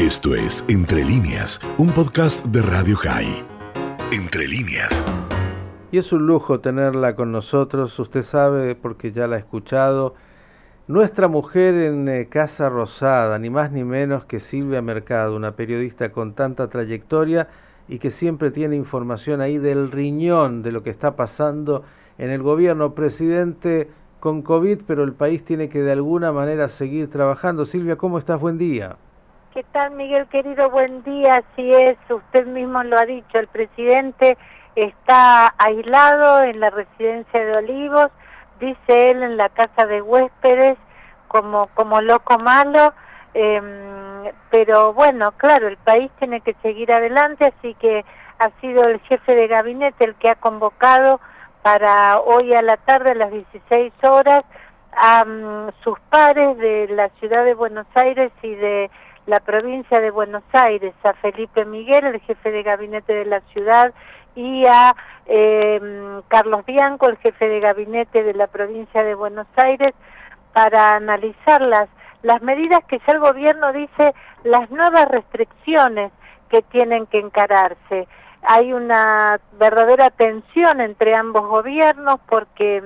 Esto 0.00 0.34
es 0.34 0.64
Entre 0.68 1.04
líneas, 1.04 1.60
un 1.76 1.92
podcast 1.92 2.42
de 2.46 2.62
Radio 2.62 2.96
High. 2.96 3.44
Entre 4.10 4.48
líneas. 4.48 5.04
Y 5.92 5.98
es 5.98 6.10
un 6.10 6.26
lujo 6.26 6.58
tenerla 6.60 7.14
con 7.14 7.30
nosotros, 7.32 7.98
usted 7.98 8.22
sabe 8.22 8.74
porque 8.74 9.12
ya 9.12 9.26
la 9.26 9.36
ha 9.36 9.38
escuchado. 9.38 10.14
Nuestra 10.88 11.28
mujer 11.28 11.74
en 11.74 12.08
eh, 12.08 12.28
Casa 12.30 12.70
Rosada, 12.70 13.38
ni 13.38 13.50
más 13.50 13.72
ni 13.72 13.84
menos 13.84 14.24
que 14.24 14.40
Silvia 14.40 14.80
Mercado, 14.80 15.36
una 15.36 15.54
periodista 15.54 16.10
con 16.10 16.32
tanta 16.32 16.70
trayectoria 16.70 17.48
y 17.86 17.98
que 17.98 18.08
siempre 18.08 18.50
tiene 18.50 18.76
información 18.76 19.42
ahí 19.42 19.58
del 19.58 19.92
riñón 19.92 20.62
de 20.62 20.72
lo 20.72 20.82
que 20.82 20.88
está 20.88 21.14
pasando 21.14 21.84
en 22.16 22.30
el 22.30 22.42
gobierno. 22.42 22.94
Presidente 22.94 23.90
con 24.18 24.40
COVID, 24.40 24.80
pero 24.86 25.04
el 25.04 25.12
país 25.12 25.44
tiene 25.44 25.68
que 25.68 25.82
de 25.82 25.92
alguna 25.92 26.32
manera 26.32 26.70
seguir 26.70 27.10
trabajando. 27.10 27.66
Silvia, 27.66 27.96
¿cómo 27.96 28.18
estás? 28.18 28.40
Buen 28.40 28.56
día. 28.56 28.96
¿Qué 29.52 29.64
tal, 29.72 29.90
Miguel 29.90 30.28
querido? 30.28 30.70
Buen 30.70 31.02
día. 31.02 31.42
Así 31.42 31.74
es, 31.74 31.98
usted 32.08 32.46
mismo 32.46 32.84
lo 32.84 32.96
ha 32.96 33.04
dicho, 33.04 33.36
el 33.36 33.48
presidente 33.48 34.38
está 34.76 35.52
aislado 35.58 36.44
en 36.44 36.60
la 36.60 36.70
residencia 36.70 37.44
de 37.44 37.56
Olivos, 37.56 38.12
dice 38.60 39.10
él 39.10 39.24
en 39.24 39.36
la 39.36 39.48
casa 39.48 39.86
de 39.86 40.02
huéspedes, 40.02 40.78
como, 41.26 41.66
como 41.74 42.00
loco 42.00 42.38
malo, 42.38 42.94
em, 43.34 44.30
pero 44.50 44.92
bueno, 44.92 45.32
claro, 45.32 45.66
el 45.66 45.78
país 45.78 46.12
tiene 46.20 46.42
que 46.42 46.54
seguir 46.62 46.92
adelante, 46.92 47.46
así 47.46 47.74
que 47.74 48.04
ha 48.38 48.50
sido 48.60 48.84
el 48.84 49.00
jefe 49.00 49.34
de 49.34 49.48
gabinete 49.48 50.04
el 50.04 50.14
que 50.14 50.28
ha 50.28 50.36
convocado 50.36 51.20
para 51.62 52.20
hoy 52.20 52.54
a 52.54 52.62
la 52.62 52.76
tarde 52.76 53.10
a 53.10 53.14
las 53.16 53.32
16 53.32 53.92
horas 54.04 54.44
a 54.92 55.24
mm, 55.24 55.70
sus 55.82 55.98
pares 56.08 56.56
de 56.58 56.86
la 56.88 57.08
ciudad 57.18 57.44
de 57.44 57.54
Buenos 57.54 57.86
Aires 57.96 58.30
y 58.42 58.54
de 58.54 58.90
la 59.26 59.40
provincia 59.40 60.00
de 60.00 60.10
Buenos 60.10 60.42
Aires, 60.52 60.94
a 61.04 61.12
Felipe 61.14 61.64
Miguel, 61.64 62.06
el 62.06 62.20
jefe 62.20 62.50
de 62.50 62.62
gabinete 62.62 63.14
de 63.14 63.24
la 63.24 63.40
ciudad, 63.52 63.92
y 64.34 64.64
a 64.66 64.94
em, 65.26 66.22
Carlos 66.28 66.64
Bianco, 66.64 67.08
el 67.08 67.16
jefe 67.18 67.48
de 67.48 67.60
gabinete 67.60 68.22
de 68.22 68.34
la 68.34 68.46
provincia 68.46 69.02
de 69.04 69.14
Buenos 69.14 69.46
Aires, 69.56 69.92
para 70.52 70.94
analizar 70.94 71.60
las, 71.60 71.88
las 72.22 72.42
medidas 72.42 72.80
que 72.84 72.98
ya 73.06 73.12
el 73.12 73.20
gobierno 73.20 73.72
dice, 73.72 74.14
las 74.44 74.70
nuevas 74.70 75.06
restricciones 75.08 76.12
que 76.48 76.62
tienen 76.62 77.06
que 77.06 77.18
encararse. 77.18 78.08
Hay 78.42 78.72
una 78.72 79.38
verdadera 79.52 80.10
tensión 80.10 80.80
entre 80.80 81.14
ambos 81.14 81.46
gobiernos 81.46 82.18
porque 82.28 82.82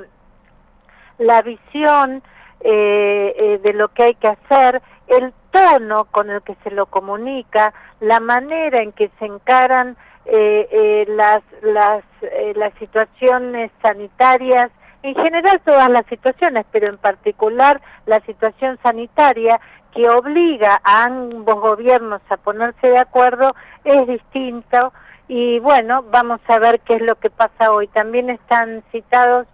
la 1.19 1.43
visión 1.43 2.23
eh, 2.61 3.35
eh, 3.37 3.61
de 3.63 3.73
lo 3.73 3.89
que 3.89 4.05
hay 4.05 4.15
que 4.15 4.29
hacer, 4.29 4.83
el 5.07 5.33
tono 5.55 6.07
con 6.07 6.31
el 6.31 6.43
que 6.43 6.57
se 6.65 6.73
lo 6.73 6.87
comunica, 6.87 7.73
la 8.01 8.19
manera 8.19 8.83
en 8.83 8.91
que 8.91 9.09
se 9.21 9.27
encaran 9.27 9.97
eh, 10.27 10.69
eh, 10.71 11.05
las, 11.09 11.43
las, 11.63 12.03
eh, 12.23 12.53
las 12.57 12.75
situaciones 12.75 13.71
sanitarias, 13.81 14.71
en 15.05 15.15
general 15.15 15.61
todas 15.65 15.89
las 15.91 16.05
situaciones, 16.07 16.67
pero 16.73 16.89
en 16.89 16.99
particular 16.99 17.81
la 18.07 18.19
situación 18.21 18.79
sanitaria 18.83 19.61
que 19.95 20.09
obliga 20.09 20.81
a 20.83 21.05
ambos 21.05 21.61
gobiernos 21.61 22.21
a 22.31 22.37
ponerse 22.37 22.89
de 22.89 22.99
acuerdo 22.99 23.55
es 23.85 24.09
distinto 24.09 24.93
y 25.29 25.61
bueno, 25.61 26.03
vamos 26.11 26.41
a 26.49 26.59
ver 26.59 26.81
qué 26.81 26.95
es 26.95 27.03
lo 27.03 27.15
que 27.15 27.31
pasa 27.31 27.71
hoy. 27.71 27.87
También 27.89 28.29
están 28.29 28.83
citados 28.91 29.47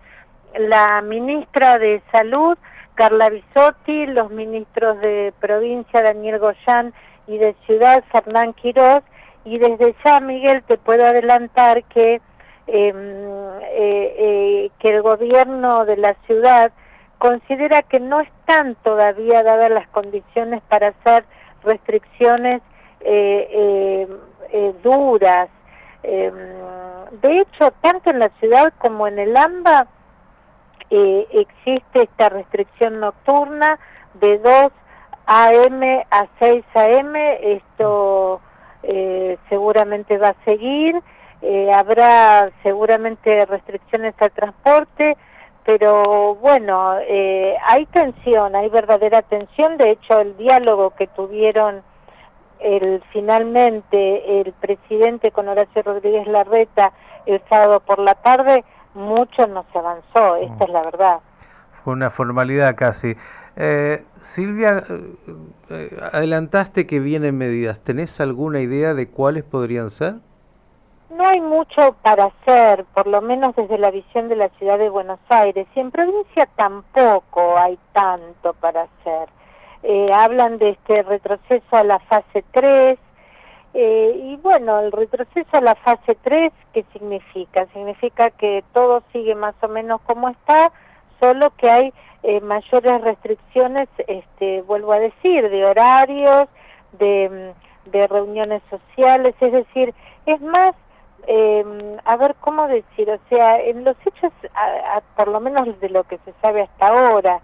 la 0.59 1.03
ministra 1.03 1.79
de 1.79 2.03
Salud, 2.11 2.57
Carla 3.01 3.31
Bisotti, 3.31 4.05
los 4.09 4.31
ministros 4.31 5.01
de 5.01 5.33
provincia, 5.41 6.03
Daniel 6.03 6.39
Goyán, 6.39 6.93
y 7.27 7.39
de 7.39 7.57
ciudad, 7.65 8.05
Fernán 8.13 8.53
Quirós, 8.53 9.01
y 9.47 9.57
desde 9.57 9.95
ya, 10.05 10.21
Miguel, 10.21 10.63
te 10.65 10.77
puedo 10.77 11.07
adelantar 11.07 11.83
que, 11.85 12.21
em, 12.67 12.95
eh, 13.63 14.15
eh, 14.19 14.71
que 14.81 14.89
el 14.91 15.01
gobierno 15.01 15.87
de 15.87 15.97
la 15.97 16.15
ciudad 16.27 16.73
considera 17.17 17.81
que 17.81 18.01
no 18.01 18.21
están 18.21 18.75
todavía 18.85 19.43
dadas 19.45 19.71
las 19.71 19.89
condiciones 19.89 20.61
para 20.69 20.89
hacer 20.89 21.25
restricciones 21.65 22.61
eh, 23.01 24.07
duras. 24.83 25.49
Em, 26.03 26.35
de 27.23 27.39
hecho, 27.39 27.73
tanto 27.81 28.11
en 28.11 28.19
la 28.19 28.29
ciudad 28.41 28.75
como 28.77 29.09
en 29.09 29.19
el 29.19 29.35
AMBA, 29.35 29.87
eh, 30.91 31.27
existe 31.31 32.03
esta 32.03 32.29
restricción 32.29 33.01
nocturna 33.01 33.79
de 34.15 34.39
2 34.39 34.73
a.m. 35.27 36.07
a 36.11 36.27
6 36.39 36.65
a.m. 36.75 37.55
Esto 37.55 38.41
eh, 38.83 39.39
seguramente 39.49 40.19
va 40.19 40.29
a 40.29 40.45
seguir. 40.45 41.01
Eh, 41.43 41.73
habrá 41.73 42.51
seguramente 42.63 43.47
restricciones 43.47 44.15
al 44.19 44.33
transporte, 44.33 45.17
pero 45.65 46.35
bueno, 46.35 46.97
hay 47.67 47.87
tensión, 47.93 48.57
hay 48.57 48.69
verdadera 48.69 49.23
tensión. 49.23 49.77
De 49.77 49.93
hecho, 49.93 50.21
el 50.21 50.37
diálogo 50.37 50.91
que 50.91 51.07
tuvieron 51.07 51.83
el, 52.61 53.03
finalmente 53.13 54.41
el 54.41 54.53
presidente 54.53 55.31
con 55.31 55.49
Horacio 55.49 55.83
Rodríguez 55.83 56.27
Larreta 56.27 56.93
el 57.27 57.43
sábado 57.49 57.81
por 57.81 57.99
la 57.99 58.15
tarde 58.15 58.65
mucho 58.95 59.47
no 59.47 59.65
se 59.73 59.79
avanzó, 59.79 60.37
esta 60.37 60.65
es 60.65 60.71
la 60.71 60.83
verdad. 60.83 61.21
Fue 61.83 61.95
una 61.95 62.11
formalidad 62.11 62.75
casi. 62.77 63.17
Eh, 63.57 64.05
Silvia, 64.21 64.79
eh, 64.79 65.15
eh, 65.71 65.91
adelantaste 66.13 66.87
que 66.87 67.01
vienen 67.01 67.39
medidas. 67.39 67.81
¿Tenés 67.81 68.21
alguna 68.21 68.61
idea 68.61 68.95
de 68.95 69.09
cuáles 69.09 69.45
podrían 69.45 69.91
ser? 69.91 70.15
No 71.11 71.27
hay 71.27 71.41
mucho 71.41 71.97
para 72.03 72.27
hacer, 72.27 72.85
por 72.95 73.07
lo 73.07 73.21
menos 73.21 73.57
desde 73.57 73.79
la 73.79 73.91
visión 73.91 74.29
de 74.29 74.37
la 74.37 74.49
ciudad 74.51 74.79
de 74.79 74.91
Buenos 74.91 75.19
Aires. 75.29 75.67
Y 75.75 75.81
en 75.81 75.91
provincia 75.91 76.49
tampoco 76.57 77.59
hay 77.59 77.79
tanto 77.93 78.53
para 78.55 78.83
hacer. 78.83 79.29
hablan 80.15 80.59
de 80.59 80.71
este 80.71 81.03
retroceso 81.03 81.77
a 81.77 81.85
la 81.85 81.99
fase 82.01 82.45
3, 82.53 82.99
eh, 83.73 84.13
y 84.17 84.37
bueno, 84.37 84.81
el 84.81 84.91
retroceso 84.91 85.49
a 85.57 85.61
la 85.61 85.75
fase 85.77 86.17
3, 86.23 86.53
¿qué 86.73 86.85
significa? 86.93 87.67
Significa 87.73 88.31
que 88.31 88.65
todo 88.73 89.03
sigue 89.13 89.35
más 89.35 89.55
o 89.63 89.69
menos 89.69 90.01
como 90.03 90.29
está, 90.29 90.73
solo 91.21 91.51
que 91.57 91.71
hay 91.71 91.93
eh, 92.23 92.41
mayores 92.41 93.01
restricciones, 93.03 93.89
este, 94.09 94.63
vuelvo 94.63 94.93
a 94.93 94.99
decir, 94.99 95.49
de 95.49 95.65
horarios, 95.65 96.49
de, 96.93 97.55
mm, 97.87 97.91
de 97.91 98.07
reuniones 98.09 98.63
sociales, 98.69 99.35
es 99.41 99.53
decir, 99.53 99.95
es 100.27 100.41
más, 100.41 100.73
eh, 101.29 101.65
a 102.05 102.17
ver 102.17 102.35
cómo 102.41 102.67
decir, 102.67 103.09
o 103.11 103.19
sea, 103.29 103.61
en 103.61 103.85
los 103.85 103.97
hechos, 104.05 104.33
por 105.17 105.29
lo 105.29 105.39
menos 105.39 105.79
de 105.81 105.91
lo 105.91 106.05
que 106.05 106.19
se 106.25 106.33
sabe 106.43 106.63
hasta 106.63 106.89
ahora, 106.89 107.41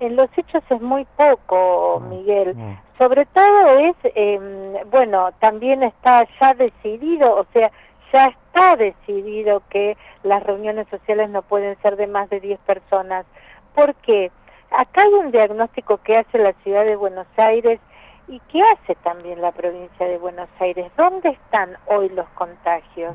en 0.00 0.16
los 0.16 0.28
hechos 0.36 0.62
es 0.70 0.80
muy 0.80 1.06
poco, 1.16 2.00
mm, 2.00 2.08
Miguel. 2.08 2.54
Mm. 2.54 2.78
Sobre 2.98 3.26
todo 3.26 3.78
es, 3.78 3.96
em, 4.14 4.74
bueno, 4.90 5.30
también 5.40 5.82
está 5.82 6.26
ya 6.40 6.54
decidido, 6.54 7.36
o 7.36 7.46
sea, 7.52 7.70
ya 8.12 8.26
está 8.26 8.76
decidido 8.76 9.62
que 9.68 9.96
las 10.22 10.42
reuniones 10.42 10.86
sociales 10.88 11.28
no 11.30 11.42
pueden 11.42 11.76
ser 11.82 11.96
de 11.96 12.06
más 12.06 12.30
de 12.30 12.40
10 12.40 12.58
personas. 12.60 13.26
¿Por 13.74 13.94
qué? 13.96 14.30
Acá 14.70 15.02
hay 15.02 15.12
un 15.12 15.30
diagnóstico 15.30 15.98
que 15.98 16.16
hace 16.16 16.38
la 16.38 16.52
ciudad 16.64 16.84
de 16.84 16.96
Buenos 16.96 17.26
Aires 17.36 17.80
y 18.28 18.40
que 18.40 18.60
hace 18.62 18.94
también 18.96 19.40
la 19.40 19.52
provincia 19.52 20.06
de 20.06 20.18
Buenos 20.18 20.48
Aires. 20.58 20.90
¿Dónde 20.96 21.30
están 21.30 21.76
hoy 21.86 22.08
los 22.10 22.28
contagios? 22.30 23.14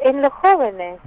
En 0.00 0.22
los 0.22 0.32
jóvenes. 0.34 1.00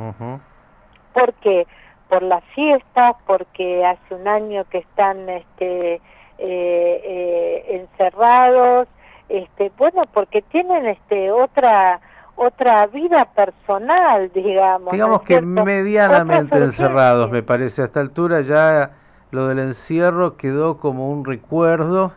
¿Por 1.14 1.34
qué? 1.36 1.66
Por 2.12 2.24
las 2.24 2.44
fiestas, 2.54 3.14
porque 3.26 3.86
hace 3.86 4.16
un 4.16 4.28
año 4.28 4.66
que 4.70 4.80
están 4.80 5.30
este, 5.30 5.94
eh, 5.94 6.02
eh, 6.40 7.66
encerrados, 7.70 8.90
este, 9.30 9.72
bueno, 9.78 10.04
porque 10.14 10.42
tienen 10.42 10.88
este, 10.88 11.32
otra 11.32 12.02
otra 12.36 12.86
vida 12.88 13.24
personal, 13.34 14.30
digamos. 14.34 14.92
Digamos 14.92 15.22
que 15.22 15.42
medianamente 15.42 16.58
encerrados, 16.58 17.32
me 17.32 17.44
parece. 17.44 17.82
A 17.82 17.86
esta 17.86 18.02
altura 18.02 18.42
ya 18.42 18.92
lo 19.30 19.48
del 19.48 19.60
encierro 19.60 20.36
quedó 20.36 20.80
como 20.80 21.10
un 21.10 21.24
recuerdo, 21.24 22.12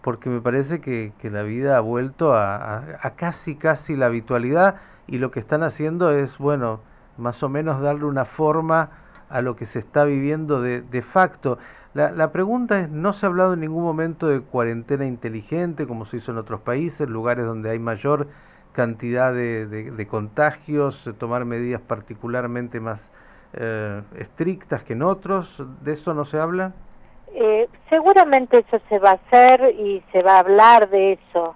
porque 0.00 0.28
me 0.28 0.40
parece 0.40 0.80
que, 0.80 1.12
que 1.20 1.30
la 1.30 1.42
vida 1.42 1.76
ha 1.76 1.80
vuelto 1.80 2.34
a, 2.34 2.78
a, 3.00 3.10
casi, 3.14 3.54
casi 3.54 3.94
la 3.94 4.06
habitualidad 4.06 4.74
y 5.06 5.18
lo 5.18 5.30
que 5.30 5.38
están 5.38 5.62
haciendo 5.62 6.10
es, 6.10 6.38
bueno, 6.38 6.80
más 7.16 7.44
o 7.44 7.48
menos 7.48 7.80
darle 7.80 8.06
una 8.06 8.24
forma 8.24 8.90
a 9.30 9.40
lo 9.42 9.56
que 9.56 9.64
se 9.64 9.78
está 9.78 10.04
viviendo 10.04 10.60
de, 10.60 10.82
de 10.82 11.02
facto. 11.02 11.58
La, 11.94 12.10
la, 12.10 12.32
pregunta 12.32 12.80
es, 12.80 12.90
¿no 12.90 13.12
se 13.12 13.26
ha 13.26 13.28
hablado 13.28 13.54
en 13.54 13.60
ningún 13.60 13.84
momento 13.84 14.28
de 14.28 14.40
cuarentena 14.40 15.06
inteligente 15.06 15.86
como 15.86 16.04
se 16.04 16.18
hizo 16.18 16.32
en 16.32 16.38
otros 16.38 16.60
países, 16.60 17.08
lugares 17.08 17.46
donde 17.46 17.70
hay 17.70 17.78
mayor 17.78 18.28
cantidad 18.72 19.32
de, 19.32 19.66
de, 19.66 20.06
contagios, 20.06 21.10
tomar 21.18 21.44
medidas 21.44 21.80
particularmente 21.80 22.80
más 22.80 23.12
eh, 23.54 24.02
estrictas 24.16 24.84
que 24.84 24.92
en 24.92 25.02
otros? 25.02 25.62
¿De 25.82 25.92
eso 25.92 26.14
no 26.14 26.24
se 26.24 26.38
habla? 26.38 26.72
Eh, 27.34 27.68
seguramente 27.88 28.58
eso 28.58 28.80
se 28.88 28.98
va 28.98 29.10
a 29.10 29.14
hacer 29.14 29.74
y 29.78 30.02
se 30.12 30.22
va 30.22 30.36
a 30.36 30.38
hablar 30.40 30.88
de 30.90 31.12
eso. 31.12 31.54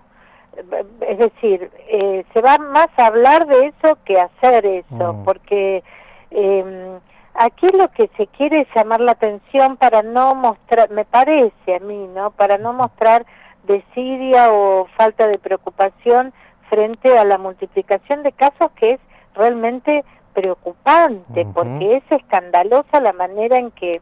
Es 1.00 1.19
decir, 1.19 1.70
eh, 1.88 2.25
se 2.32 2.41
va 2.41 2.59
más 2.59 2.88
a 2.97 3.06
hablar 3.06 3.47
de 3.47 3.67
eso 3.67 3.99
que 4.05 4.20
hacer 4.20 4.65
eso, 4.67 5.12
mm. 5.12 5.25
porque 5.25 5.82
eh, 6.31 6.99
aquí 7.34 7.69
lo 7.69 7.90
que 7.92 8.10
se 8.16 8.26
quiere 8.28 8.62
es 8.62 8.69
llamar 8.75 9.00
la 9.00 9.12
atención 9.12 9.76
para 9.76 10.02
no 10.02 10.34
mostrar, 10.34 10.90
me 10.90 11.04
parece 11.04 11.76
a 11.76 11.81
mí, 11.81 12.08
¿no? 12.14 12.31
Para 12.31 12.58
no 12.58 12.72
mostrar 12.72 13.26
desidia 13.64 14.52
o 14.52 14.86
falta 14.96 15.26
de 15.26 15.38
preocupación 15.38 16.32
frente 16.69 17.19
a 17.19 17.25
la 17.25 17.38
multiplicación 17.38 18.22
de 18.22 18.32
casos 18.32 18.70
que 18.76 18.92
es 18.92 19.00
realmente 19.34 20.04
preocupante, 20.32 21.46
porque 21.54 21.96
es 21.96 22.02
escandalosa 22.10 23.00
la 23.00 23.12
manera 23.12 23.56
en 23.58 23.70
que 23.70 24.00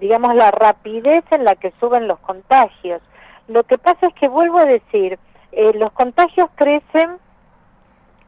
digamos, 0.00 0.34
la 0.34 0.50
rapidez 0.50 1.24
en 1.30 1.44
la 1.44 1.54
que 1.56 1.72
suben 1.80 2.08
los 2.08 2.18
contagios. 2.20 3.02
Lo 3.48 3.64
que 3.64 3.78
pasa 3.78 4.06
es 4.06 4.14
que, 4.14 4.28
vuelvo 4.28 4.58
a 4.58 4.64
decir, 4.64 5.18
eh, 5.52 5.72
los 5.74 5.92
contagios 5.92 6.48
crecen, 6.54 7.18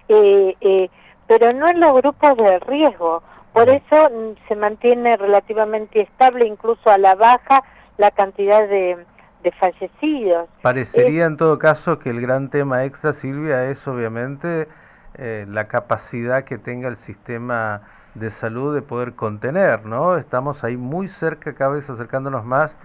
eh, 0.09 0.57
eh, 0.61 0.91
pero 1.27 1.53
no 1.53 1.69
en 1.69 1.81
los 1.81 1.93
grupos 1.95 2.37
de 2.37 2.59
riesgo. 2.61 3.23
Por 3.61 3.69
eso 3.69 4.11
mm, 4.11 4.49
se 4.49 4.57
mantiene 4.57 5.17
relativamente 5.19 6.01
estable, 6.01 6.47
incluso 6.47 6.89
a 6.89 6.97
la 6.97 7.15
baja, 7.15 7.63
la 7.99 8.11
cantidad 8.11 8.67
de, 8.67 9.05
de 9.43 9.53
fallecidos. 9.53 10.49
Parecería 10.63 11.27
en 11.27 11.37
todo 11.37 11.59
caso 11.59 11.99
que 11.99 12.09
el 12.09 12.23
gran 12.23 12.49
tema 12.49 12.85
extra, 12.85 13.13
Silvia, 13.13 13.67
es 13.67 13.87
obviamente 13.87 14.67
eh, 15.15 15.45
la 15.47 15.65
capacidad 15.67 16.45
que 16.45 16.57
tenga 16.57 16.89
el 16.89 16.97
sistema 16.97 17.83
de 18.15 18.31
salud 18.31 18.75
de 18.75 18.81
poder 18.81 19.13
contener, 19.13 19.85
¿no? 19.85 20.17
Estamos 20.17 20.65
ahí 20.65 20.79
muy 20.79 21.09
cerca, 21.09 21.55
cada 21.55 21.73
vez 21.73 21.91
acercándonos 21.91 22.47
más 22.47 22.79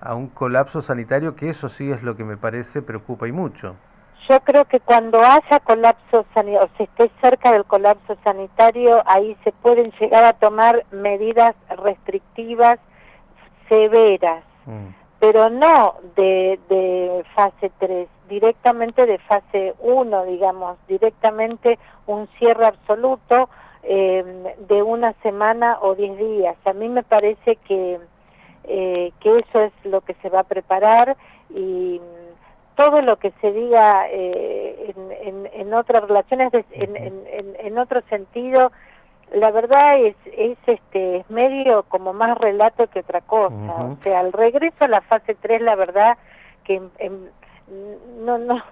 a 0.00 0.14
un 0.14 0.28
colapso 0.28 0.80
sanitario, 0.80 1.36
que 1.36 1.50
eso 1.50 1.68
sí 1.68 1.90
es 1.90 2.02
lo 2.02 2.16
que 2.16 2.24
me 2.24 2.38
parece 2.38 2.80
preocupa 2.80 3.28
y 3.28 3.32
mucho. 3.32 3.76
Yo 4.28 4.40
creo 4.40 4.64
que 4.64 4.80
cuando 4.80 5.20
haya 5.20 5.60
colapso 5.60 6.24
sanitario, 6.34 6.64
o 6.64 6.76
se 6.76 6.84
esté 6.84 7.10
cerca 7.20 7.52
del 7.52 7.64
colapso 7.64 8.16
sanitario, 8.22 9.02
ahí 9.06 9.36
se 9.44 9.52
pueden 9.52 9.92
llegar 10.00 10.24
a 10.24 10.32
tomar 10.32 10.84
medidas 10.90 11.54
restrictivas 11.68 12.78
severas. 13.68 14.44
Mm 14.66 15.02
pero 15.22 15.48
no 15.50 15.94
de, 16.16 16.58
de 16.68 17.24
fase 17.36 17.70
3, 17.78 18.08
directamente 18.28 19.06
de 19.06 19.18
fase 19.18 19.72
1, 19.78 20.24
digamos, 20.24 20.76
directamente 20.88 21.78
un 22.08 22.26
cierre 22.40 22.66
absoluto 22.66 23.48
eh, 23.84 24.52
de 24.66 24.82
una 24.82 25.12
semana 25.22 25.78
o 25.80 25.94
10 25.94 26.18
días. 26.18 26.56
A 26.64 26.72
mí 26.72 26.88
me 26.88 27.04
parece 27.04 27.54
que, 27.54 28.00
eh, 28.64 29.12
que 29.20 29.38
eso 29.38 29.62
es 29.62 29.72
lo 29.84 30.00
que 30.00 30.14
se 30.14 30.28
va 30.28 30.40
a 30.40 30.42
preparar 30.42 31.16
y 31.50 32.00
todo 32.74 33.02
lo 33.02 33.18
que 33.18 33.32
se 33.40 33.52
diga 33.52 34.06
eh, 34.10 34.94
en, 35.22 35.48
en, 35.52 35.74
otras 35.74 36.02
relaciones, 36.02 36.52
en, 36.72 36.96
en, 36.96 37.56
en 37.58 37.78
otro 37.78 38.02
sentido, 38.08 38.72
la 39.34 39.50
verdad 39.50 39.98
es, 39.98 40.16
es 40.36 40.58
este 40.66 41.16
es 41.16 41.30
medio 41.30 41.84
como 41.84 42.12
más 42.12 42.36
relato 42.38 42.86
que 42.88 43.00
otra 43.00 43.20
cosa. 43.20 43.54
O 43.54 43.96
sea, 44.00 44.20
al 44.20 44.32
regreso 44.32 44.76
a 44.80 44.88
la 44.88 45.00
fase 45.00 45.34
3, 45.34 45.62
la 45.62 45.74
verdad 45.74 46.18
que 46.64 46.80
no, 48.18 48.38
no, 48.38 48.62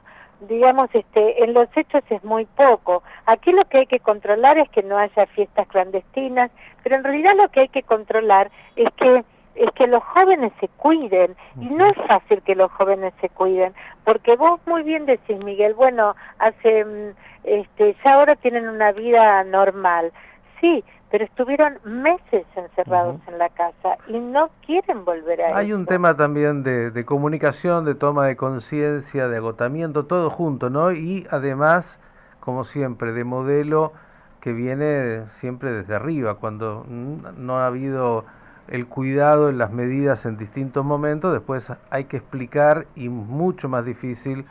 digamos, 0.41 0.89
este, 0.93 1.45
en 1.45 1.55
los 1.55 1.69
hechos 1.77 2.03
es 2.11 2.23
muy 2.25 2.45
poco. 2.45 3.03
Aquí 3.27 3.53
lo 3.53 3.65
que 3.65 3.79
hay 3.79 3.87
que 3.87 4.01
controlar 4.01 4.59
es 4.59 4.69
que 4.71 4.83
no 4.83 4.99
haya 4.99 5.27
fiestas 5.27 5.67
clandestinas, 5.69 6.51
pero 6.83 6.97
en 6.97 7.05
realidad 7.05 7.33
lo 7.37 7.49
que 7.49 7.61
hay 7.61 7.69
que 7.69 7.83
controlar 7.83 8.51
es 8.77 8.89
que 8.97 9.25
es 9.55 9.71
que 9.73 9.87
los 9.87 10.03
jóvenes 10.03 10.53
se 10.61 10.69
cuiden 10.69 11.37
y 11.61 11.71
no 11.71 11.87
es 11.87 11.97
fácil 12.07 12.41
que 12.43 12.55
los 12.55 12.71
jóvenes 12.73 13.13
se 13.21 13.29
cuiden 13.29 13.75
porque 14.05 14.37
vos 14.37 14.61
muy 14.67 14.83
bien 14.83 15.07
decís 15.07 15.39
Miguel 15.45 15.75
bueno 15.75 16.15
hace 16.39 16.85
mm, 16.85 17.15
este 17.45 17.97
ya 18.05 18.15
ahora 18.15 18.37
tienen 18.37 18.69
una 18.69 18.93
vida 18.93 19.43
normal. 19.45 20.13
Sí, 20.61 20.85
pero 21.11 21.25
estuvieron 21.25 21.79
meses 21.85 22.45
encerrados 22.55 23.17
en 23.27 23.39
la 23.39 23.49
casa 23.49 23.97
y 24.07 24.19
no 24.19 24.51
quieren 24.65 25.05
volver 25.05 25.43
a 25.43 25.57
Hay 25.57 25.73
un 25.73 25.87
tema 25.87 26.17
también 26.17 26.63
de, 26.63 27.05
comunicación, 27.05 27.85
de 27.85 27.95
toma 27.95 28.27
de 28.27 28.37
conciencia, 28.37 29.29
de 29.29 29.39
agotamiento, 29.39 30.05
todo 30.07 30.31
junto, 30.31 30.71
¿no? 30.71 30.93
Y 30.93 31.27
además, 31.31 32.01
como 32.39 32.65
siempre, 32.65 33.13
de 33.13 33.25
modelo 33.25 33.93
que 34.41 34.53
viene 34.53 35.27
siempre 35.29 35.73
desde 35.73 35.95
arriba, 35.95 36.35
cuando 36.35 36.85
no 36.89 37.59
ha 37.59 37.67
habido 37.67 38.25
el 38.71 38.87
cuidado 38.87 39.49
en 39.49 39.59
las 39.59 39.73
medidas 39.73 40.25
en 40.27 40.37
distintos 40.37 40.85
momentos, 40.85 41.33
después 41.33 41.73
hay 41.91 42.05
que 42.05 42.17
explicar 42.17 42.87
y 42.95 43.09
mucho 43.09 43.69
más 43.69 43.85
difícil 43.85 44.47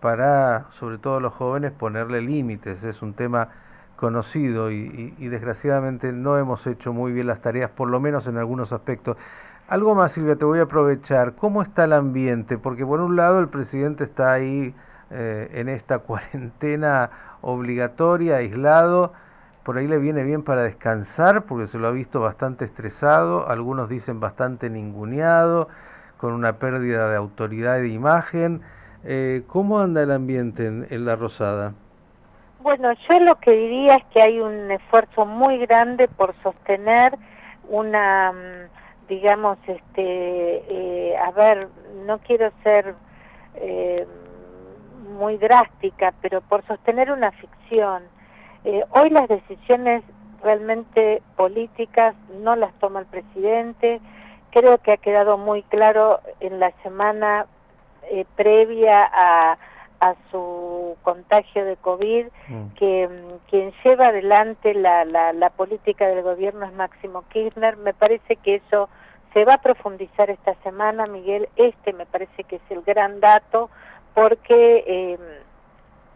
para, 0.00 0.66
sobre 0.70 0.98
todo 0.98 1.20
los 1.20 1.32
jóvenes, 1.32 1.70
ponerle 1.70 2.20
límites. 2.20 2.82
Es 2.82 3.00
un 3.00 3.14
tema 3.14 3.48
conocido 3.94 4.72
y, 4.72 5.10
desgraciadamente 5.28 6.12
no 6.12 6.36
hemos 6.38 6.66
hecho 6.66 6.92
muy 6.92 7.12
bien 7.12 7.28
las 7.28 7.42
tareas, 7.42 7.70
por 7.70 7.90
lo 7.90 8.00
menos 8.00 8.26
en 8.26 8.38
algunos 8.38 8.72
aspectos. 8.72 9.16
Algo 9.68 9.94
más, 9.94 10.12
Silvia, 10.12 10.34
te 10.34 10.44
voy 10.44 10.58
a 10.58 10.62
aprovechar. 10.62 11.36
¿Cómo 11.36 11.62
está 11.62 11.84
el 11.84 11.92
ambiente? 11.92 12.58
Porque 12.58 12.84
por 12.84 13.00
un 13.00 13.14
lado 13.14 13.38
el 13.38 13.48
presidente 13.48 14.02
está 14.02 14.32
ahí 14.32 14.74
eh, 15.10 15.48
en 15.52 15.68
esta 15.68 15.98
cuarentena 16.00 17.10
obligatoria, 17.40 18.36
aislado. 18.36 19.12
Por 19.70 19.78
ahí 19.78 19.86
le 19.86 19.98
viene 19.98 20.24
bien 20.24 20.42
para 20.42 20.64
descansar, 20.64 21.44
porque 21.44 21.68
se 21.68 21.78
lo 21.78 21.86
ha 21.86 21.92
visto 21.92 22.20
bastante 22.20 22.64
estresado, 22.64 23.48
algunos 23.48 23.88
dicen 23.88 24.18
bastante 24.18 24.68
ninguneado, 24.68 25.68
con 26.16 26.32
una 26.32 26.58
pérdida 26.58 27.08
de 27.08 27.14
autoridad 27.14 27.78
y 27.78 27.82
de 27.82 27.88
imagen. 27.90 28.62
Eh, 29.04 29.44
¿Cómo 29.46 29.78
anda 29.78 30.02
el 30.02 30.10
ambiente 30.10 30.66
en 30.66 31.04
La 31.04 31.14
Rosada? 31.14 31.74
Bueno, 32.64 32.92
yo 33.08 33.20
lo 33.20 33.36
que 33.36 33.52
diría 33.52 33.94
es 33.94 34.04
que 34.06 34.20
hay 34.20 34.40
un 34.40 34.72
esfuerzo 34.72 35.24
muy 35.24 35.58
grande 35.58 36.08
por 36.08 36.34
sostener 36.42 37.16
una, 37.68 38.32
mm, 38.32 39.08
digamos, 39.08 39.56
este, 39.68 40.64
eh, 40.68 41.16
a 41.16 41.30
ver, 41.30 41.68
no 42.06 42.18
quiero 42.18 42.50
ser 42.64 42.96
eh, 43.54 44.04
muy 45.16 45.36
drástica, 45.36 46.12
pero 46.20 46.40
por 46.40 46.66
sostener 46.66 47.12
una 47.12 47.30
ficción. 47.30 48.02
Eh, 48.64 48.84
hoy 48.90 49.10
las 49.10 49.28
decisiones 49.28 50.02
realmente 50.42 51.22
políticas 51.36 52.14
no 52.42 52.56
las 52.56 52.72
toma 52.74 53.00
el 53.00 53.06
presidente. 53.06 54.00
Creo 54.50 54.78
que 54.78 54.92
ha 54.92 54.96
quedado 54.96 55.38
muy 55.38 55.62
claro 55.62 56.20
en 56.40 56.60
la 56.60 56.72
semana 56.82 57.46
previa 58.36 59.08
a 59.12 59.58
a 60.00 60.14
su 60.30 60.96
contagio 61.02 61.64
de 61.64 61.76
COVID, 61.76 62.26
mm. 62.48 62.66
que 62.74 63.06
mm, 63.06 63.48
quien 63.50 63.72
lleva 63.84 64.08
adelante 64.08 64.72
la, 64.74 65.04
la, 65.04 65.34
la, 65.34 65.50
política 65.50 66.08
del 66.08 66.22
gobierno 66.22 66.64
es 66.64 66.72
Máximo 66.72 67.24
Kirchner. 67.28 67.76
Me 67.76 67.92
parece 67.92 68.36
que 68.36 68.56
eso 68.56 68.88
se 69.34 69.44
va 69.44 69.54
a 69.54 69.60
profundizar 69.60 70.30
esta 70.30 70.54
semana, 70.62 71.06
Miguel. 71.06 71.50
Este 71.56 71.92
me 71.92 72.06
parece 72.06 72.44
que 72.44 72.56
es 72.56 72.62
el 72.70 72.80
gran 72.80 73.20
dato, 73.20 73.68
porque 74.14 74.84
eh, 74.86 75.18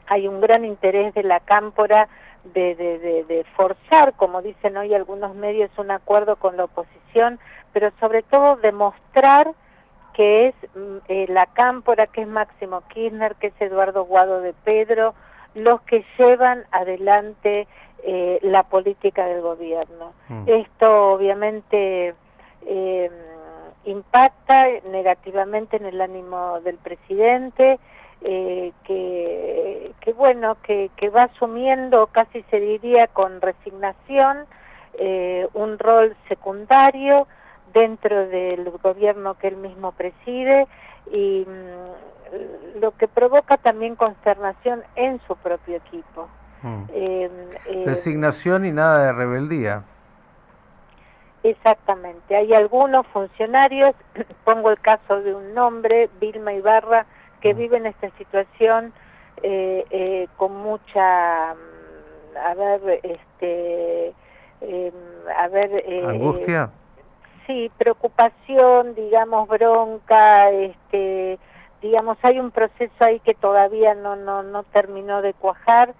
hay 0.06 0.28
un 0.28 0.40
gran 0.40 0.64
interés 0.64 1.12
de 1.12 1.22
la 1.22 1.40
cámpora 1.40 2.08
de, 2.52 2.74
de, 2.74 2.98
de, 2.98 3.24
de, 3.24 3.44
forzar, 3.56 4.12
como 4.14 4.42
dicen 4.42 4.76
hoy 4.76 4.94
algunos 4.94 5.34
medios, 5.34 5.70
un 5.78 5.90
acuerdo 5.90 6.36
con 6.36 6.56
la 6.56 6.64
oposición, 6.64 7.38
pero 7.72 7.90
sobre 8.00 8.22
todo 8.22 8.56
demostrar 8.56 9.52
que 10.14 10.48
es 10.48 10.54
mm, 10.74 10.96
eh, 11.08 11.26
la 11.28 11.46
Cámpora, 11.46 12.06
que 12.06 12.22
es 12.22 12.28
Máximo 12.28 12.82
Kirchner, 12.88 13.34
que 13.36 13.48
es 13.48 13.54
Eduardo 13.60 14.04
Guado 14.04 14.40
de 14.40 14.52
Pedro, 14.52 15.14
los 15.54 15.80
que 15.82 16.04
llevan 16.18 16.64
adelante 16.70 17.66
eh, 18.02 18.38
la 18.42 18.64
política 18.64 19.26
del 19.26 19.42
gobierno. 19.42 20.12
Mm. 20.28 20.44
Esto 20.46 21.12
obviamente 21.12 22.14
eh, 22.66 23.10
impacta 23.84 24.66
negativamente 24.90 25.76
en 25.76 25.86
el 25.86 26.00
ánimo 26.00 26.60
del 26.60 26.76
presidente, 26.76 27.78
que, 28.24 29.92
que, 30.00 30.12
bueno, 30.14 30.56
que, 30.62 30.90
que, 30.96 31.10
va 31.10 31.24
asumiendo, 31.24 32.06
casi 32.06 32.42
se 32.50 32.58
diría 32.58 33.06
con 33.08 33.40
resignación, 33.40 34.46
un 35.52 35.78
rol 35.78 36.16
secundario, 36.28 37.26
dentro 37.74 38.28
del 38.28 38.70
gobierno 38.82 39.34
que 39.34 39.48
él 39.48 39.56
mismo 39.56 39.92
preside 39.92 40.66
y 41.12 41.44
mm, 41.46 42.80
lo 42.80 42.92
que 42.92 43.08
provoca 43.08 43.58
también 43.58 43.96
consternación 43.96 44.82
en 44.96 45.20
su 45.26 45.36
propio 45.36 45.76
equipo. 45.76 46.28
Mm. 46.62 46.84
Eh, 46.94 47.30
eh, 47.66 47.82
Resignación 47.84 48.64
y 48.64 48.72
nada 48.72 49.06
de 49.06 49.12
rebeldía. 49.12 49.82
Exactamente. 51.42 52.36
Hay 52.36 52.54
algunos 52.54 53.06
funcionarios, 53.08 53.94
pongo 54.44 54.70
el 54.70 54.80
caso 54.80 55.20
de 55.20 55.34
un 55.34 55.52
nombre, 55.52 56.08
Vilma 56.20 56.54
Ibarra, 56.54 57.04
que 57.44 57.52
mm. 57.52 57.58
vive 57.58 57.76
en 57.76 57.86
esta 57.86 58.10
situación 58.16 58.94
eh, 59.42 60.26
con 60.38 60.56
mucha, 60.56 61.50
a 61.50 62.54
ver, 62.56 63.00
este, 63.02 64.14
a 65.36 65.48
ver... 65.48 65.84
angustia 66.08 66.70
sí, 67.46 67.70
preocupación, 67.76 68.94
digamos, 68.94 69.48
bronca, 69.48 70.50
este, 70.50 71.38
digamos, 71.82 72.18
hay 72.22 72.40
un 72.40 72.50
proceso 72.50 72.92
ahí 73.00 73.20
que 73.20 73.34
todavía 73.34 73.94
no, 73.94 74.16
no, 74.16 74.42
no 74.42 74.62
terminó 74.64 75.22
de 75.22 75.34
cuajar. 75.34 75.94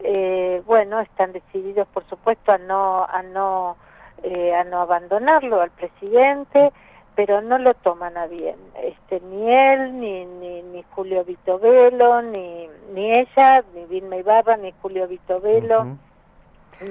Eh, 0.00 0.62
bueno, 0.66 1.00
están 1.00 1.32
decididos, 1.32 1.86
por 1.88 2.06
supuesto, 2.08 2.52
a 2.52 2.58
no, 2.58 3.04
a 3.04 3.22
no, 3.22 3.76
eh, 4.22 4.54
a 4.54 4.64
no 4.64 4.80
abandonarlo 4.80 5.60
al 5.60 5.70
presidente, 5.70 6.72
pero 7.16 7.40
no 7.40 7.58
lo 7.58 7.74
toman 7.74 8.16
a 8.16 8.26
bien, 8.26 8.56
este, 8.82 9.20
ni 9.20 9.52
él, 9.52 9.98
ni, 9.98 10.26
ni, 10.26 10.62
ni 10.62 10.84
Julio 10.94 11.24
Vitovelo, 11.24 12.22
ni, 12.22 12.68
ni 12.94 13.12
ella, 13.12 13.64
ni 13.74 13.86
Vilma 13.86 14.16
Ibarra, 14.16 14.56
ni 14.58 14.72
Julio 14.80 15.08
Vitovelo, 15.08 15.96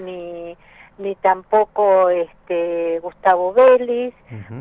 ni 0.03 0.57
ni 0.97 1.15
tampoco 1.15 2.09
este 2.09 2.99
Gustavo 3.01 3.53
Vélez, 3.53 4.13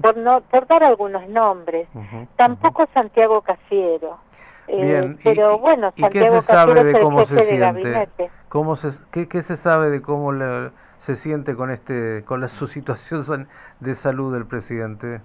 por 0.03 0.17
no 0.17 0.41
por 0.43 0.67
dar 0.67 0.85
algunos 0.85 1.29
nombres, 1.29 1.89
tampoco 2.37 2.89
Santiago 2.93 3.43
Casiero. 3.43 4.19
Eh, 4.67 4.83
Bien, 4.83 5.19
pero 5.23 5.59
bueno, 5.59 5.93
Santiago 5.97 6.09
¿y 6.09 6.31
qué 6.31 6.41
se 6.41 6.41
sabe 6.41 6.85
de 6.85 7.01
cómo 7.01 7.25
se 7.25 7.43
siente? 7.43 8.11
¿Cómo 8.49 8.77
se, 8.77 8.89
qué, 9.11 9.29
qué, 9.29 9.43
se 9.43 9.57
sabe 9.57 9.91
de 9.91 10.01
cómo 10.01 10.33
se 10.97 11.15
siente 11.15 11.55
con 11.55 11.71
este 11.71 12.25
con 12.25 12.41
la, 12.41 12.49
su 12.49 12.67
situación 12.67 13.49
de 13.81 13.95
salud 13.95 14.33
del 14.33 14.47
presidente? 14.47 15.21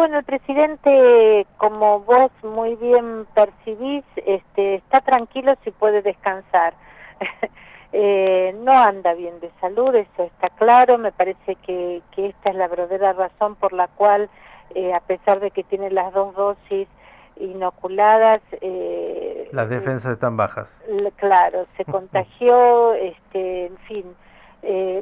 Bueno, 0.00 0.16
el 0.16 0.24
presidente, 0.24 1.46
como 1.58 2.00
vos 2.00 2.30
muy 2.42 2.74
bien 2.76 3.26
percibís, 3.34 4.02
este, 4.16 4.76
está 4.76 5.02
tranquilo 5.02 5.52
si 5.62 5.72
puede 5.72 6.00
descansar. 6.00 6.72
Eh, 7.92 8.54
no 8.62 8.70
anda 8.70 9.14
bien 9.14 9.40
de 9.40 9.50
salud, 9.60 9.92
eso 9.96 10.22
está 10.22 10.48
claro, 10.50 10.96
me 10.96 11.10
parece 11.10 11.56
que, 11.56 12.02
que 12.12 12.28
esta 12.28 12.50
es 12.50 12.54
la 12.54 12.68
verdadera 12.68 13.12
razón 13.12 13.56
por 13.56 13.72
la 13.72 13.88
cual, 13.88 14.30
eh, 14.76 14.94
a 14.94 15.00
pesar 15.00 15.40
de 15.40 15.50
que 15.50 15.64
tiene 15.64 15.90
las 15.90 16.12
dos 16.12 16.32
dosis 16.36 16.86
inoculadas... 17.34 18.40
Eh, 18.60 19.48
las 19.50 19.68
defensas 19.70 20.12
están 20.12 20.36
bajas. 20.36 20.80
Claro, 21.16 21.66
se 21.76 21.84
contagió, 21.96 22.94
este, 22.94 23.66
en 23.66 23.78
fin. 23.78 24.04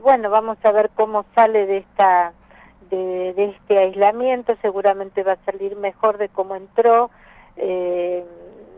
bueno, 0.02 0.30
vamos 0.30 0.56
a 0.62 0.72
ver 0.72 0.88
cómo 0.94 1.26
sale 1.34 1.66
de 1.66 1.76
esta 1.76 2.32
de, 2.90 3.44
este 3.44 3.78
aislamiento, 3.78 4.56
seguramente 4.62 5.22
va 5.22 5.32
a 5.32 5.44
salir 5.44 5.76
mejor 5.76 6.18
de 6.18 6.28
cómo 6.28 6.56
entró. 6.56 7.10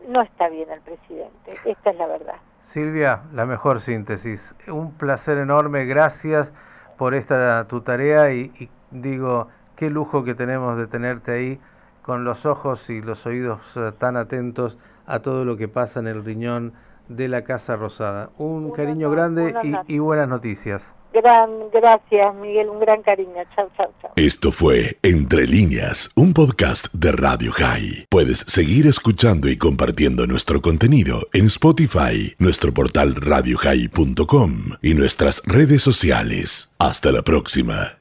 no 0.09 0.23
está 0.23 0.49
bien 0.49 0.71
el 0.71 0.81
presidente, 0.81 1.55
esta 1.65 1.91
es 1.91 1.97
la 1.97 2.07
verdad. 2.07 2.37
Silvia, 2.61 3.23
la 3.33 3.47
mejor 3.47 3.81
síntesis. 3.81 4.55
Un 4.69 4.93
placer 4.93 5.39
enorme, 5.39 5.87
gracias 5.87 6.53
por 6.99 7.15
esta 7.15 7.67
tu 7.67 7.81
tarea 7.81 8.33
y, 8.33 8.71
digo, 8.91 9.49
qué 9.77 9.89
lujo 9.89 10.23
que 10.23 10.35
tenemos 10.35 10.77
de 10.77 10.87
tenerte 10.87 11.33
ahí 11.33 11.61
con 12.03 12.25
los 12.25 12.45
ojos 12.45 12.91
y 12.91 13.01
los 13.01 13.25
oídos 13.25 13.77
eh, 13.79 13.93
tan 13.97 14.19
atentos 14.19 14.77
a 15.07 15.21
todo 15.21 15.47
lo 15.47 15.57
que 15.57 15.69
pasa 15.69 16.01
en 16.01 16.09
el 16.09 16.23
riñón 16.23 16.75
de 17.11 17.29
la 17.29 17.45
Casa 17.45 17.77
Rosada. 17.77 18.31
Un, 18.39 18.71
cariño 18.71 19.11
grande 19.11 19.55
y, 19.63 19.95
y 19.95 19.99
buenas 19.99 20.29
noticias. 20.29 20.95
Gran, 21.13 21.51
gracias, 21.73 22.35
Miguel, 22.37 22.69
un 22.69 22.79
gran 22.79 23.03
cariño. 23.03 23.35
Chao, 23.57 23.69
chao, 23.77 23.93
chao. 24.01 24.13
Esto 24.15 24.53
fue 24.53 24.99
Entre 25.03 25.47
Líneas, 25.47 26.11
un 26.15 26.33
podcast 26.33 26.87
de 26.93 27.11
Radio 27.11 27.51
High. 27.51 28.07
Puedes 28.09 28.45
seguir 28.47 28.87
escuchando 28.87 29.49
y 29.49 29.59
compartiendo 29.59 30.27
nuestro 30.29 30.63
contenido 30.63 31.27
en 31.33 31.47
Spotify, 31.47 32.35
nuestro 32.39 32.73
portal 32.73 33.17
radiohigh.com 33.17 34.53
y 34.83 34.95
nuestras 34.95 35.43
redes 35.45 35.83
sociales. 35.83 36.73
Hasta 36.79 37.11
la 37.11 37.23
próxima. 37.23 37.99